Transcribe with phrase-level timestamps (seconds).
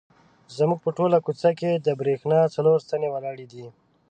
[0.57, 3.65] زموږ په ټوله کوڅه کې د برېښنا څلور ستنې ولاړې دي.